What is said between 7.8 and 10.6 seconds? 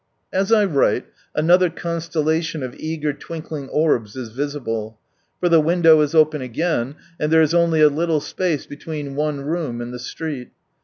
a little space between one room and the street.